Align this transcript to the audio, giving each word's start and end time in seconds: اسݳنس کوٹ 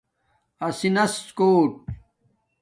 اسݳنس 0.65 1.13
کوٹ 1.37 1.71